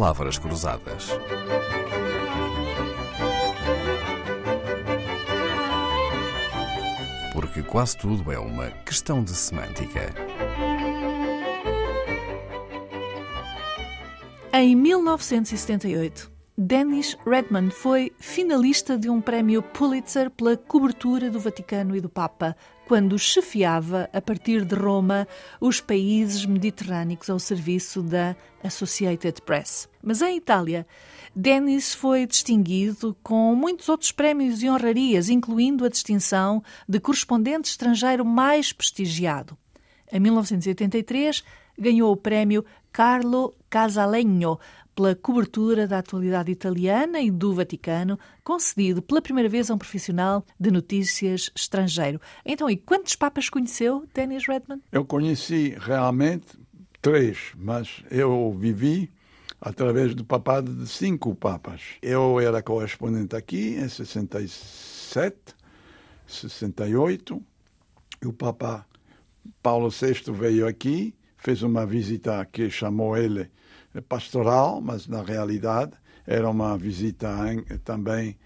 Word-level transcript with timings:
palavras 0.00 0.38
cruzadas. 0.38 1.10
Porque 7.34 7.62
quase 7.62 7.98
tudo 7.98 8.32
é 8.32 8.38
uma 8.38 8.70
questão 8.86 9.22
de 9.22 9.34
semântica. 9.34 10.14
Em 14.54 14.74
1978, 14.74 16.32
Dennis 16.62 17.16
Redman 17.24 17.70
foi 17.70 18.12
finalista 18.18 18.98
de 18.98 19.08
um 19.08 19.18
prémio 19.18 19.62
Pulitzer 19.62 20.30
pela 20.30 20.58
cobertura 20.58 21.30
do 21.30 21.40
Vaticano 21.40 21.96
e 21.96 22.02
do 22.02 22.08
Papa, 22.10 22.54
quando 22.86 23.18
chefiava, 23.18 24.10
a 24.12 24.20
partir 24.20 24.66
de 24.66 24.74
Roma, 24.74 25.26
os 25.58 25.80
países 25.80 26.44
mediterrâneos 26.44 27.30
ao 27.30 27.38
serviço 27.38 28.02
da 28.02 28.36
Associated 28.62 29.40
Press. 29.40 29.88
Mas 30.02 30.20
em 30.20 30.36
Itália, 30.36 30.86
Dennis 31.34 31.94
foi 31.94 32.26
distinguido 32.26 33.16
com 33.22 33.54
muitos 33.54 33.88
outros 33.88 34.12
prémios 34.12 34.62
e 34.62 34.68
honrarias, 34.68 35.30
incluindo 35.30 35.86
a 35.86 35.88
distinção 35.88 36.62
de 36.86 37.00
correspondente 37.00 37.70
estrangeiro 37.70 38.22
mais 38.22 38.70
prestigiado. 38.70 39.56
Em 40.12 40.20
1983, 40.20 41.42
ganhou 41.78 42.12
o 42.12 42.16
prémio 42.16 42.66
Carlo 42.92 43.54
Casalegno 43.70 44.58
pela 44.94 45.14
cobertura 45.14 45.86
da 45.86 45.98
atualidade 45.98 46.50
italiana 46.50 47.20
e 47.20 47.30
do 47.30 47.54
Vaticano, 47.54 48.18
concedido 48.42 49.00
pela 49.00 49.22
primeira 49.22 49.48
vez 49.48 49.70
a 49.70 49.74
um 49.74 49.78
profissional 49.78 50.44
de 50.58 50.70
notícias 50.70 51.50
estrangeiro. 51.54 52.20
Então, 52.44 52.68
e 52.68 52.76
quantos 52.76 53.14
papas 53.16 53.48
conheceu 53.48 54.06
Dennis 54.14 54.46
Redman? 54.46 54.80
Eu 54.92 55.04
conheci 55.04 55.76
realmente 55.78 56.58
três, 57.00 57.52
mas 57.56 58.02
eu 58.10 58.52
vivi 58.52 59.10
através 59.60 60.14
do 60.14 60.24
papado 60.24 60.72
de 60.74 60.88
cinco 60.88 61.34
papas. 61.34 61.82
Eu 62.00 62.40
era 62.40 62.62
correspondente 62.62 63.36
aqui 63.36 63.76
em 63.76 63.88
67, 63.88 65.36
68, 66.26 67.42
e 68.22 68.26
o 68.26 68.32
Papa 68.32 68.86
Paulo 69.62 69.90
VI 69.90 70.32
veio 70.32 70.66
aqui, 70.66 71.14
fez 71.36 71.62
uma 71.62 71.86
visita 71.86 72.44
que 72.50 72.70
chamou 72.70 73.16
ele 73.16 73.50
pastoral, 74.08 74.80
mas 74.80 75.06
na 75.06 75.22
realidade 75.22 75.92
era 76.26 76.48
uma 76.48 76.76
visita 76.76 77.28
também 77.84 78.36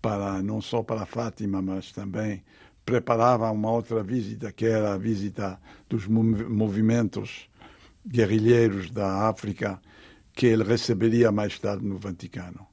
para 0.00 0.42
não 0.42 0.60
só 0.60 0.82
para 0.82 1.06
Fátima, 1.06 1.60
mas 1.60 1.92
também 1.92 2.42
preparava 2.84 3.50
uma 3.50 3.70
outra 3.70 4.02
visita 4.02 4.52
que 4.52 4.66
era 4.66 4.94
a 4.94 4.98
visita 4.98 5.58
dos 5.88 6.06
movimentos 6.06 7.48
guerrilheiros 8.06 8.90
da 8.90 9.28
África 9.28 9.80
que 10.32 10.46
ele 10.46 10.64
receberia 10.64 11.32
mais 11.32 11.58
tarde 11.58 11.84
no 11.86 11.96
Vaticano. 11.96 12.66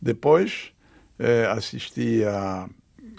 Depois 0.00 0.72
eh, 1.18 1.46
assisti 1.46 2.24
à, 2.24 2.68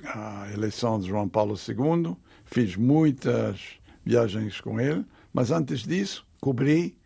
à 0.05 0.51
eleição 0.53 0.99
de 0.99 1.07
João 1.07 1.27
Paulo 1.27 1.55
II, 1.55 2.15
fiz 2.45 2.75
muitas 2.75 3.79
viagens 4.03 4.59
com 4.61 4.79
ele, 4.79 5.05
mas 5.33 5.51
antes 5.51 5.83
disso 5.83 6.25
cobri 6.39 6.97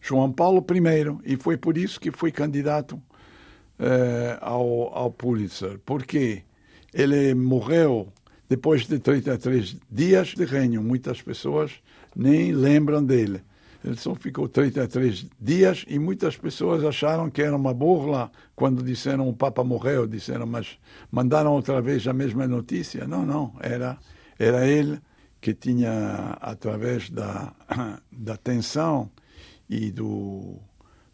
João 0.00 0.32
Paulo 0.32 0.64
I, 0.70 1.32
e 1.32 1.36
foi 1.36 1.56
por 1.56 1.76
isso 1.76 2.00
que 2.00 2.10
fui 2.10 2.30
candidato 2.30 3.00
eh, 3.78 4.38
ao, 4.40 4.96
ao 4.96 5.10
Pulitzer, 5.10 5.78
porque 5.84 6.42
ele 6.92 7.34
morreu 7.34 8.12
depois 8.48 8.86
de 8.86 8.98
33 8.98 9.76
dias 9.90 10.28
de 10.28 10.44
reino. 10.44 10.82
Muitas 10.82 11.20
pessoas 11.20 11.72
nem 12.16 12.52
lembram 12.52 13.04
dele. 13.04 13.42
Ele 13.84 13.96
só 13.96 14.14
ficou 14.14 14.48
33 14.48 15.26
dias 15.40 15.84
e 15.86 15.98
muitas 15.98 16.36
pessoas 16.36 16.84
acharam 16.84 17.30
que 17.30 17.40
era 17.40 17.54
uma 17.54 17.72
burla 17.72 18.30
quando 18.56 18.82
disseram 18.82 19.28
o 19.28 19.32
Papa 19.34 19.62
morreu, 19.62 20.06
disseram, 20.06 20.46
mas 20.46 20.78
mandaram 21.10 21.52
outra 21.52 21.80
vez 21.80 22.06
a 22.08 22.12
mesma 22.12 22.48
notícia. 22.48 23.06
Não, 23.06 23.24
não, 23.24 23.54
era, 23.60 23.96
era 24.38 24.66
ele 24.66 25.00
que 25.40 25.54
tinha, 25.54 26.36
através 26.40 27.08
da, 27.10 27.54
da 28.10 28.36
tensão 28.36 29.08
e 29.68 29.90
do, 29.90 30.56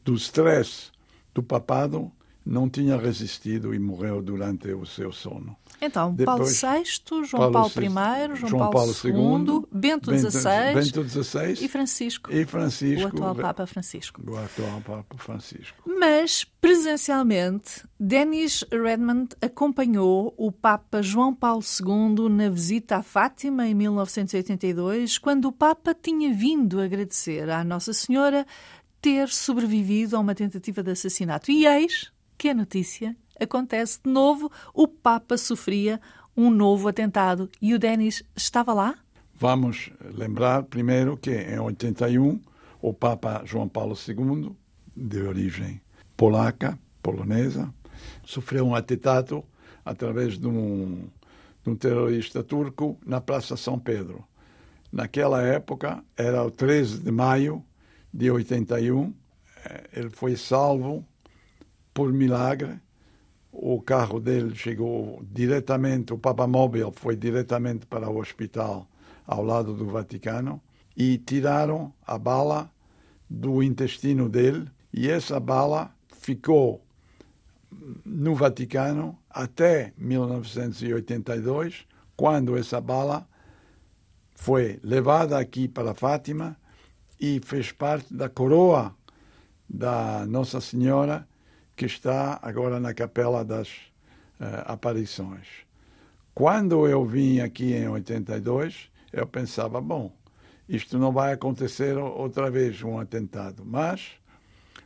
do 0.05 0.15
stress 0.15 0.93
do 1.35 1.43
papado, 1.43 2.11
não 2.45 2.69
tinha 2.69 2.97
resistido 2.97 3.75
e 3.75 3.79
morreu 3.79 4.21
durante 4.21 4.73
o 4.73 4.85
seu 4.85 5.11
sono. 5.11 5.57
Então, 5.81 6.15
Depois, 6.15 6.61
Paulo 6.61 6.85
VI, 6.85 7.27
João 7.27 7.53
Paulo, 7.53 7.53
Paulo 7.53 7.87
I, 7.87 8.37
João, 8.37 8.49
João 8.49 8.71
Paulo, 8.71 8.93
II, 9.05 9.63
Bento 9.73 10.11
XVI, 10.17 10.75
Bento 10.75 11.05
XVI 11.05 11.65
e 11.65 11.69
Francisco. 11.69 12.33
E 12.33 12.45
Francisco. 12.45 13.05
O 13.05 13.09
atual 13.09 13.35
Papa 13.35 13.67
Francisco. 13.67 14.23
O 14.27 14.37
atual 14.37 14.81
Papa 14.83 15.17
Francisco. 15.19 15.77
Mas, 15.87 16.45
presencialmente, 16.61 17.85
Dennis 17.99 18.65
Redmond 18.71 19.31
acompanhou 19.41 20.35
o 20.37 20.53
Papa 20.53 21.03
João 21.03 21.35
Paulo 21.35 21.63
II 21.63 22.29
na 22.29 22.49
visita 22.49 22.97
a 22.97 23.03
Fátima 23.03 23.67
em 23.67 23.75
1982, 23.75 25.19
quando 25.19 25.47
o 25.47 25.53
Papa 25.53 25.95
tinha 25.95 26.33
vindo 26.33 26.81
agradecer 26.81 27.51
à 27.51 27.65
Nossa 27.65 27.93
Senhora 27.93 28.47
ter 29.01 29.29
sobrevivido 29.29 30.17
a 30.17 30.21
uma 30.21 30.35
tentativa 30.35 30.83
de 30.83 30.93
assassinato. 30.93 31.51
E 31.51 31.67
eis 31.67 32.14
que 32.45 32.51
a 32.51 32.55
notícia 32.55 33.17
acontece 33.41 34.01
de 34.05 34.11
novo, 34.11 34.53
o 34.75 34.87
Papa 34.87 35.39
sofria 35.39 35.99
um 36.37 36.51
novo 36.51 36.89
atentado 36.89 37.49
e 37.59 37.73
o 37.73 37.79
Denis 37.79 38.23
estava 38.37 38.75
lá? 38.75 38.97
Vamos 39.35 39.91
lembrar 39.99 40.65
primeiro 40.65 41.17
que 41.17 41.31
em 41.31 41.59
81 41.59 42.39
o 42.83 42.93
Papa 42.93 43.41
João 43.47 43.67
Paulo 43.67 43.97
II, 43.97 44.55
de 44.95 45.23
origem 45.23 45.81
polaca, 46.19 46.79
polonesa, 47.03 47.73
sofreu 48.27 48.67
um 48.67 48.75
atentado 48.75 49.43
através 49.83 50.39
de 50.39 50.47
um, 50.47 51.09
de 51.63 51.71
um 51.71 51.75
terrorista 51.75 52.43
turco 52.43 52.99
na 53.07 53.23
Praça 53.23 53.57
São 53.57 53.79
Pedro. 53.79 54.23
Naquela 54.93 55.41
época, 55.41 56.05
era 56.15 56.45
o 56.45 56.51
13 56.51 56.99
de 56.99 57.11
maio 57.11 57.65
de 58.13 58.31
81, 58.31 59.15
eh, 59.65 59.85
ele 59.95 60.11
foi 60.11 60.37
salvo 60.37 61.03
por 61.95 62.13
milagre 62.13 62.81
o 63.57 63.81
carro 63.81 64.19
dele 64.19 64.55
chegou 64.57 65.23
diretamente, 65.31 66.13
o 66.13 66.19
Papa 66.19 66.45
Móvel 66.45 66.93
foi 66.93 67.15
diretamente 67.15 67.87
para 67.87 68.11
o 68.11 68.19
hospital 68.19 68.89
ao 69.25 69.45
lado 69.45 69.73
do 69.73 69.87
Vaticano 69.87 70.61
e 70.97 71.17
tiraram 71.19 71.95
a 72.05 72.19
bala 72.19 72.69
do 73.31 73.63
intestino 73.63 74.29
dele 74.29 74.69
e 74.93 75.09
essa 75.09 75.39
bala 75.39 75.95
ficou 76.21 76.85
no 78.05 78.35
Vaticano 78.35 79.17
até 79.31 79.93
1982, 79.97 81.87
quando 82.17 82.57
essa 82.57 82.81
bala 82.81 83.27
foi 84.35 84.81
levada 84.83 85.39
aqui 85.39 85.69
para 85.69 85.95
Fátima 85.95 86.57
e 87.21 87.41
fez 87.45 87.71
parte 87.71 88.13
da 88.13 88.29
coroa 88.29 88.95
da 89.69 90.27
Nossa 90.27 90.61
Senhora 90.61 91.27
que 91.77 91.87
está 91.87 92.39
agora 92.43 92.79
na 92.79 92.95
Capela 92.95 93.45
das 93.45 93.69
uh, 94.41 94.65
Aparições. 94.67 95.47
Quando 96.35 96.87
eu 96.87 97.05
vim 97.05 97.41
aqui 97.41 97.73
em 97.75 97.89
82, 97.89 98.91
eu 99.13 99.27
pensava, 99.27 99.81
bom, 99.81 100.13
isto 100.69 100.99
não 100.99 101.13
vai 101.13 101.33
acontecer 101.33 101.97
outra 101.97 102.51
vez 102.51 102.83
um 102.83 102.99
atentado. 102.99 103.65
Mas 103.65 104.13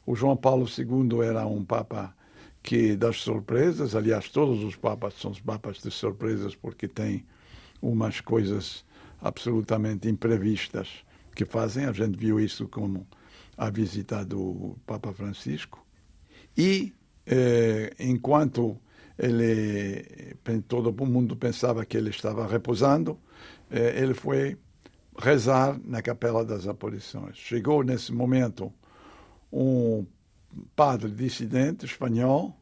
o 0.04 0.14
João 0.14 0.36
Paulo 0.36 0.66
II 0.66 1.22
era 1.22 1.46
um 1.46 1.64
papa 1.64 2.14
que 2.62 2.96
das 2.96 3.18
surpresas, 3.18 3.94
aliás, 3.94 4.28
todos 4.28 4.62
os 4.62 4.76
papas 4.76 5.14
são 5.14 5.30
os 5.30 5.40
papas 5.40 5.78
de 5.78 5.90
surpresas 5.90 6.54
porque 6.54 6.86
têm 6.86 7.24
umas 7.80 8.20
coisas 8.20 8.84
absolutamente 9.22 10.08
imprevistas 10.08 10.88
que 11.34 11.44
fazem. 11.44 11.86
A 11.86 11.92
gente 11.92 12.18
viu 12.18 12.38
isso 12.40 12.68
como 12.68 13.06
a 13.56 13.70
visita 13.70 14.24
do 14.24 14.76
Papa 14.86 15.12
Francisco. 15.12 15.84
E 16.58 16.92
eh, 17.24 17.94
enquanto 18.00 18.76
ele, 19.16 20.34
todo 20.66 20.92
mundo 21.06 21.36
pensava 21.36 21.86
que 21.86 21.96
ele 21.96 22.10
estava 22.10 22.48
repousando, 22.48 23.16
eh, 23.70 24.02
ele 24.02 24.12
foi 24.12 24.58
rezar 25.16 25.78
na 25.84 26.02
Capela 26.02 26.44
das 26.44 26.66
Aparições. 26.66 27.36
Chegou 27.36 27.84
nesse 27.84 28.12
momento 28.12 28.72
um 29.52 30.04
padre 30.74 31.10
dissidente 31.10 31.86
espanhol 31.86 32.56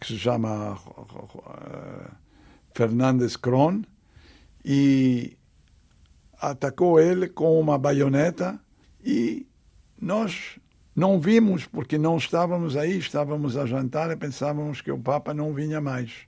que 0.00 0.06
se 0.06 0.18
chama 0.18 0.74
uh, 0.74 2.10
Fernandes 2.74 3.36
Cron 3.36 3.82
e 4.64 5.36
atacou 6.40 7.00
ele 7.00 7.28
com 7.28 7.58
uma 7.58 7.78
baioneta 7.78 8.60
e 9.02 9.46
nós 10.00 10.58
não 10.96 11.20
vimos 11.20 11.66
porque 11.66 11.98
não 11.98 12.16
estávamos 12.16 12.74
aí, 12.74 12.96
estávamos 12.96 13.54
a 13.54 13.66
jantar 13.66 14.10
e 14.10 14.16
pensávamos 14.16 14.80
que 14.80 14.90
o 14.90 14.98
Papa 14.98 15.34
não 15.34 15.52
vinha 15.52 15.78
mais. 15.78 16.26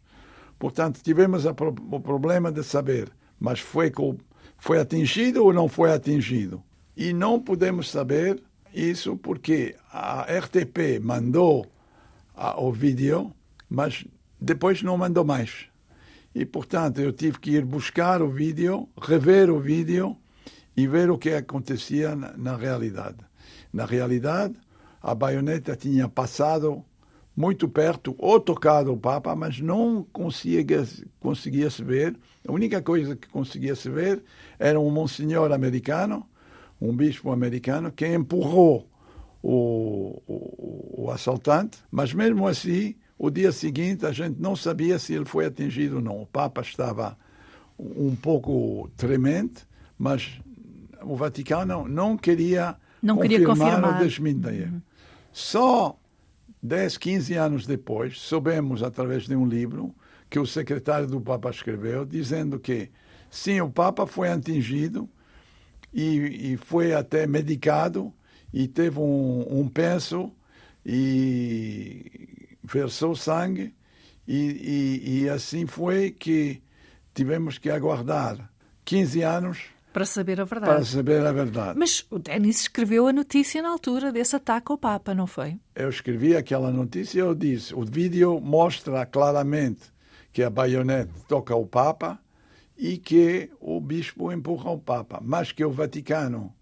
Portanto, 0.58 1.00
tivemos 1.02 1.46
o 1.46 1.54
problema 2.00 2.52
de 2.52 2.62
saber, 2.62 3.10
mas 3.40 3.60
foi, 3.60 3.90
foi 4.58 4.78
atingido 4.78 5.42
ou 5.42 5.54
não 5.54 5.68
foi 5.68 5.90
atingido? 5.90 6.62
E 6.94 7.14
não 7.14 7.40
podemos 7.40 7.90
saber 7.90 8.42
Isso 8.74 9.16
porque 9.16 9.74
a 9.90 10.22
RTP 10.22 11.00
mandou 11.02 11.66
o 12.58 12.70
vídeo, 12.70 13.32
mas 13.68 14.04
depois 14.40 14.82
não 14.82 14.96
mandou 14.96 15.24
mais. 15.24 15.66
E, 16.34 16.44
portanto, 16.44 17.00
eu 17.00 17.12
tive 17.12 17.38
que 17.38 17.52
ir 17.52 17.64
buscar 17.64 18.20
o 18.22 18.28
vídeo, 18.28 18.88
rever 19.00 19.50
o 19.50 19.58
vídeo 19.58 20.16
e 20.76 20.86
ver 20.86 21.10
o 21.10 21.18
que 21.18 21.30
acontecia 21.30 22.14
na, 22.14 22.36
na 22.36 22.56
realidade. 22.56 23.27
Na 23.78 23.84
realidade, 23.84 24.56
a 25.00 25.14
baioneta 25.14 25.76
tinha 25.76 26.08
passado 26.08 26.84
muito 27.36 27.68
perto, 27.68 28.12
ou 28.18 28.40
tocado 28.40 28.92
o 28.92 28.96
Papa, 28.96 29.36
mas 29.36 29.60
não 29.60 30.04
conseguia, 30.12 30.84
conseguia 31.20 31.70
se 31.70 31.84
ver. 31.84 32.16
A 32.44 32.50
única 32.50 32.82
coisa 32.82 33.14
que 33.14 33.28
conseguia 33.28 33.76
se 33.76 33.88
ver 33.88 34.20
era 34.58 34.80
um 34.80 34.90
monsenhor 34.90 35.52
americano, 35.52 36.26
um 36.80 36.92
bispo 36.92 37.30
americano, 37.30 37.92
que 37.92 38.04
empurrou 38.04 38.90
o, 39.40 40.20
o, 40.26 41.04
o 41.04 41.10
assaltante, 41.12 41.78
mas 41.88 42.12
mesmo 42.12 42.48
assim, 42.48 42.96
o 43.16 43.30
dia 43.30 43.52
seguinte 43.52 44.04
a 44.04 44.10
gente 44.10 44.40
não 44.40 44.56
sabia 44.56 44.98
se 44.98 45.14
ele 45.14 45.24
foi 45.24 45.46
atingido 45.46 45.96
ou 45.96 46.02
não. 46.02 46.20
O 46.20 46.26
Papa 46.26 46.62
estava 46.62 47.16
um 47.78 48.16
pouco 48.16 48.90
tremente, 48.96 49.64
mas 49.96 50.40
o 51.00 51.14
Vaticano 51.14 51.86
não 51.86 52.16
queria, 52.16 52.74
não 53.02 53.18
queria 53.18 53.44
confirmar 53.44 53.94
ou 53.94 54.04
desmentir. 54.04 54.68
Uhum. 54.68 54.82
Só 55.32 55.98
10, 56.62 56.96
15 56.98 57.34
anos 57.34 57.66
depois, 57.66 58.20
soubemos, 58.20 58.82
através 58.82 59.24
de 59.24 59.36
um 59.36 59.46
livro, 59.46 59.94
que 60.28 60.38
o 60.38 60.46
secretário 60.46 61.06
do 61.06 61.20
Papa 61.20 61.50
escreveu, 61.50 62.04
dizendo 62.04 62.58
que, 62.58 62.90
sim, 63.30 63.60
o 63.60 63.70
Papa 63.70 64.06
foi 64.06 64.28
atingido 64.30 65.08
e, 65.92 66.52
e 66.52 66.56
foi 66.56 66.92
até 66.92 67.26
medicado 67.26 68.12
e 68.52 68.66
teve 68.66 68.98
um, 68.98 69.46
um 69.48 69.68
penso 69.68 70.32
e 70.84 72.56
versou 72.62 73.14
sangue 73.14 73.74
e, 74.26 74.36
e, 74.36 75.22
e 75.22 75.28
assim 75.28 75.66
foi 75.66 76.10
que 76.10 76.62
tivemos 77.14 77.58
que 77.58 77.70
aguardar 77.70 78.50
15 78.84 79.22
anos 79.22 79.58
para 79.92 80.04
saber 80.04 80.40
a 80.40 80.44
verdade. 80.44 80.72
Para 80.72 80.84
saber 80.84 81.26
a 81.26 81.32
verdade. 81.32 81.78
Mas 81.78 82.06
o 82.10 82.18
Denis 82.18 82.60
escreveu 82.60 83.06
a 83.06 83.12
notícia 83.12 83.62
na 83.62 83.70
altura 83.70 84.12
desse 84.12 84.36
ataque 84.36 84.70
ao 84.70 84.78
Papa, 84.78 85.14
não 85.14 85.26
foi? 85.26 85.58
Eu 85.74 85.88
escrevi 85.88 86.36
aquela 86.36 86.70
notícia 86.70 87.18
e 87.18 87.20
eu 87.20 87.34
disse: 87.34 87.74
o 87.74 87.84
vídeo 87.84 88.40
mostra 88.40 89.04
claramente 89.06 89.82
que 90.32 90.42
a 90.42 90.50
baionete 90.50 91.12
toca 91.26 91.54
o 91.54 91.66
Papa 91.66 92.18
e 92.76 92.98
que 92.98 93.50
o 93.60 93.80
bispo 93.80 94.30
empurra 94.30 94.70
o 94.70 94.78
Papa, 94.78 95.20
mas 95.22 95.50
que 95.50 95.64
o 95.64 95.70
Vaticano, 95.70 96.54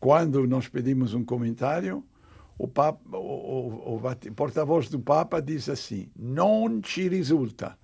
quando 0.00 0.46
nós 0.46 0.66
pedimos 0.66 1.14
um 1.14 1.24
comentário, 1.24 2.02
o, 2.58 2.66
Papa, 2.66 3.00
o, 3.16 3.94
o, 3.94 3.96
o 3.96 4.32
porta-voz 4.34 4.88
do 4.88 4.98
Papa 4.98 5.40
disse 5.40 5.70
assim: 5.70 6.08
não 6.16 6.80
te 6.80 7.08
resulta. 7.08 7.78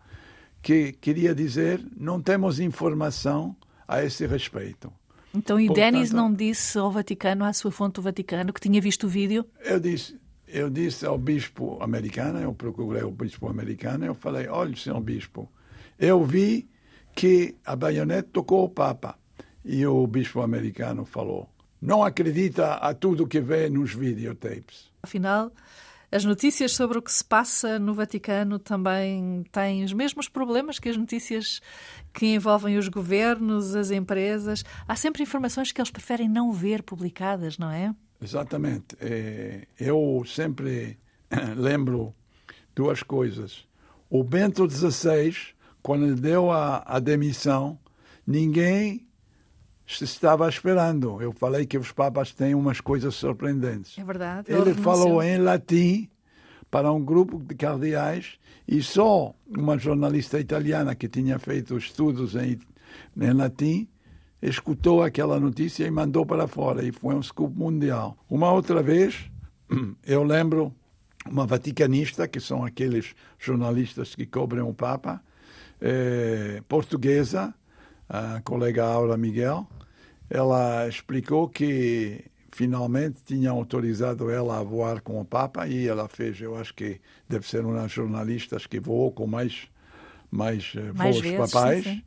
Que 0.62 0.92
queria 0.92 1.34
dizer, 1.34 1.82
não 1.96 2.20
temos 2.20 2.60
informação 2.60 3.56
a 3.90 4.04
esse 4.04 4.24
respeito. 4.24 4.92
Então, 5.34 5.58
e 5.58 5.66
Portanto, 5.66 5.84
Denis 5.84 6.12
não 6.12 6.32
disse 6.32 6.78
ao 6.78 6.92
Vaticano, 6.92 7.44
à 7.44 7.52
sua 7.52 7.72
fonte 7.72 7.94
do 7.94 8.02
Vaticano, 8.02 8.52
que 8.52 8.60
tinha 8.60 8.80
visto 8.80 9.04
o 9.04 9.08
vídeo? 9.08 9.44
Eu 9.60 9.80
disse, 9.80 10.16
eu 10.46 10.70
disse 10.70 11.04
ao 11.04 11.18
bispo 11.18 11.76
americano, 11.82 12.38
eu 12.40 12.54
procurei 12.54 13.02
o 13.02 13.10
bispo 13.10 13.48
americano, 13.48 14.04
eu 14.04 14.14
falei, 14.14 14.46
olha, 14.46 14.76
senhor 14.76 15.00
bispo, 15.00 15.50
eu 15.98 16.24
vi 16.24 16.68
que 17.14 17.56
a 17.66 17.74
baionete 17.74 18.28
tocou 18.32 18.64
o 18.64 18.68
Papa. 18.68 19.18
E 19.64 19.84
o 19.86 20.06
bispo 20.06 20.40
americano 20.40 21.04
falou, 21.04 21.48
não 21.82 22.02
acredita 22.02 22.74
a 22.74 22.94
tudo 22.94 23.26
que 23.26 23.40
vê 23.40 23.68
nos 23.68 23.92
videotapes. 23.92 24.90
Afinal, 25.02 25.52
as 26.12 26.24
notícias 26.24 26.72
sobre 26.72 26.98
o 26.98 27.02
que 27.02 27.12
se 27.12 27.24
passa 27.24 27.78
no 27.78 27.94
Vaticano 27.94 28.58
também 28.58 29.44
têm 29.52 29.84
os 29.84 29.92
mesmos 29.92 30.28
problemas 30.28 30.78
que 30.78 30.88
as 30.88 30.96
notícias 30.96 31.60
que 32.12 32.34
envolvem 32.34 32.76
os 32.76 32.88
governos, 32.88 33.76
as 33.76 33.90
empresas. 33.90 34.64
Há 34.88 34.96
sempre 34.96 35.22
informações 35.22 35.70
que 35.70 35.80
eles 35.80 35.90
preferem 35.90 36.28
não 36.28 36.52
ver 36.52 36.82
publicadas, 36.82 37.58
não 37.58 37.70
é? 37.70 37.94
Exatamente. 38.20 38.96
É, 39.00 39.66
eu 39.78 40.24
sempre 40.26 40.98
lembro 41.56 42.12
duas 42.74 43.02
coisas. 43.02 43.64
O 44.08 44.24
Bento 44.24 44.68
XVI, 44.68 45.36
quando 45.80 46.16
deu 46.16 46.50
a, 46.50 46.82
a 46.84 46.98
demissão, 46.98 47.78
ninguém 48.26 49.06
se 49.96 50.04
estava 50.04 50.48
esperando. 50.48 51.20
Eu 51.20 51.32
falei 51.32 51.66
que 51.66 51.78
os 51.78 51.92
papas 51.92 52.32
têm 52.32 52.54
umas 52.54 52.80
coisas 52.80 53.14
surpreendentes. 53.14 53.98
É 53.98 54.04
verdade. 54.04 54.52
Ele 54.52 54.74
falou 54.74 55.22
em 55.22 55.38
latim 55.38 56.08
para 56.70 56.92
um 56.92 57.04
grupo 57.04 57.38
de 57.38 57.54
cardeais 57.54 58.38
e 58.66 58.82
só 58.82 59.34
uma 59.48 59.76
jornalista 59.78 60.38
italiana 60.38 60.94
que 60.94 61.08
tinha 61.08 61.38
feito 61.38 61.76
estudos 61.76 62.36
em, 62.36 62.58
em 63.20 63.32
latim 63.32 63.88
escutou 64.42 65.02
aquela 65.02 65.38
notícia 65.38 65.86
e 65.86 65.90
mandou 65.90 66.24
para 66.24 66.46
fora 66.46 66.84
e 66.84 66.92
foi 66.92 67.14
um 67.14 67.22
scoop 67.22 67.56
mundial. 67.56 68.16
Uma 68.28 68.50
outra 68.52 68.82
vez, 68.82 69.30
eu 70.06 70.22
lembro 70.22 70.74
uma 71.26 71.46
vaticanista, 71.46 72.26
que 72.26 72.40
são 72.40 72.64
aqueles 72.64 73.14
jornalistas 73.38 74.14
que 74.14 74.24
cobrem 74.24 74.62
o 74.62 74.72
Papa, 74.72 75.22
eh, 75.80 76.62
portuguesa, 76.66 77.54
a 78.10 78.40
colega 78.42 78.84
Aura 78.84 79.16
Miguel, 79.16 79.68
ela 80.28 80.88
explicou 80.88 81.48
que 81.48 82.24
finalmente 82.50 83.22
tinham 83.24 83.56
autorizado 83.56 84.28
ela 84.28 84.58
a 84.58 84.64
voar 84.64 85.00
com 85.00 85.20
o 85.20 85.24
Papa 85.24 85.68
e 85.68 85.86
ela 85.86 86.08
fez, 86.08 86.40
eu 86.40 86.56
acho 86.56 86.74
que 86.74 87.00
deve 87.28 87.48
ser 87.48 87.64
uma 87.64 87.82
das 87.82 87.92
jornalistas 87.92 88.66
que 88.66 88.80
voou 88.80 89.12
com 89.12 89.28
mais, 89.28 89.68
mais, 90.28 90.72
eh, 90.76 90.92
mais 90.92 91.14
voos 91.14 91.24
vezes, 91.24 91.52
papais. 91.52 91.84
Sim, 91.84 91.94
sim. 91.94 92.02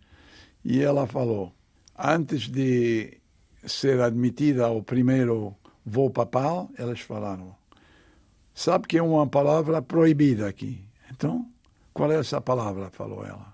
E 0.66 0.82
ela 0.82 1.08
falou, 1.08 1.54
antes 1.98 2.50
de 2.50 3.18
ser 3.66 4.02
admitida 4.02 4.66
ao 4.66 4.84
primeiro 4.84 5.56
voo 5.86 6.10
papal, 6.10 6.70
elas 6.78 7.00
falaram, 7.00 7.56
sabe 8.54 8.88
que 8.88 8.98
é 8.98 9.04
uma 9.04 9.26
palavra 9.26 9.82
proibida 9.82 10.50
aqui. 10.50 10.84
Então, 11.10 11.50
qual 11.94 12.12
é 12.12 12.20
essa 12.20 12.42
palavra? 12.42 12.90
Falou 12.92 13.26
ela 13.26 13.53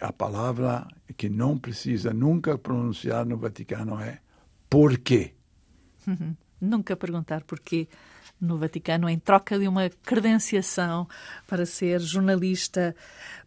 a 0.00 0.12
palavra 0.12 0.86
que 1.16 1.28
não 1.28 1.58
precisa 1.58 2.12
nunca 2.12 2.56
pronunciar 2.58 3.24
no 3.24 3.36
Vaticano 3.36 4.00
é 4.00 4.20
porquê. 4.68 5.34
nunca 6.60 6.96
perguntar 6.96 7.44
porquê 7.44 7.88
no 8.40 8.58
Vaticano 8.58 9.08
em 9.08 9.18
troca 9.18 9.58
de 9.58 9.68
uma 9.68 9.88
credenciação 10.02 11.08
para 11.46 11.64
ser 11.64 12.00
jornalista 12.00 12.94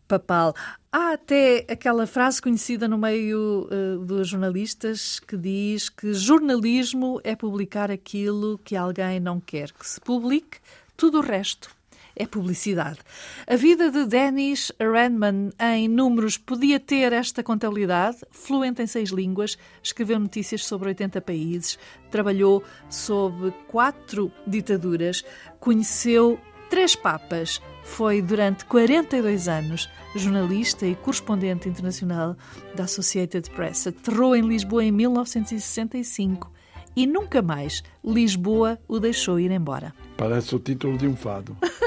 papal. 0.07 0.55
Há 0.91 1.13
até 1.13 1.65
aquela 1.69 2.07
frase 2.07 2.41
conhecida 2.41 2.87
no 2.87 2.97
meio 2.97 3.67
uh, 3.69 4.05
dos 4.05 4.29
jornalistas 4.29 5.19
que 5.19 5.35
diz 5.35 5.89
que 5.89 6.13
jornalismo 6.13 7.19
é 7.23 7.35
publicar 7.35 7.91
aquilo 7.91 8.57
que 8.63 8.75
alguém 8.75 9.19
não 9.19 9.39
quer 9.39 9.71
que 9.73 9.87
se 9.87 9.99
publique, 9.99 10.59
tudo 10.95 11.19
o 11.19 11.21
resto 11.21 11.76
é 12.17 12.25
publicidade. 12.25 12.99
A 13.45 13.55
vida 13.55 13.91
de 13.91 14.05
Dennis 14.05 14.71
Redman 14.79 15.51
em 15.59 15.87
números 15.87 16.37
podia 16.37 16.79
ter 16.79 17.13
esta 17.13 17.43
contabilidade, 17.43 18.17
fluente 18.31 18.81
em 18.81 18.87
seis 18.87 19.09
línguas, 19.09 19.57
escreveu 19.81 20.19
notícias 20.19 20.65
sobre 20.65 20.89
80 20.89 21.21
países, 21.21 21.79
trabalhou 22.09 22.63
sob 22.89 23.53
quatro 23.67 24.31
ditaduras, 24.45 25.23
conheceu 25.59 26.39
três 26.69 26.95
papas, 26.95 27.61
foi 27.83 28.21
durante 28.21 28.65
42 28.65 29.47
anos 29.47 29.89
jornalista 30.15 30.85
e 30.85 30.95
correspondente 30.95 31.69
internacional 31.69 32.35
da 32.75 32.83
Associated 32.83 33.49
Press. 33.51 33.87
Aterrou 33.87 34.35
em 34.35 34.41
Lisboa 34.41 34.83
em 34.83 34.91
1965 34.91 36.51
e 36.95 37.05
nunca 37.05 37.41
mais 37.41 37.83
Lisboa 38.03 38.79
o 38.87 38.99
deixou 38.99 39.39
ir 39.39 39.51
embora. 39.51 39.93
Parece 40.17 40.55
o 40.55 40.59
título 40.59 40.97
de 40.97 41.07
um 41.07 41.15
fado. 41.15 41.55